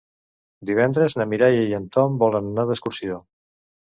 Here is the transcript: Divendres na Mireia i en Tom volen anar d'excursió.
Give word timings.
Divendres 0.69 1.15
na 1.19 1.27
Mireia 1.33 1.67
i 1.71 1.75
en 1.79 1.85
Tom 1.97 2.15
volen 2.23 2.49
anar 2.53 2.65
d'excursió. 2.71 3.19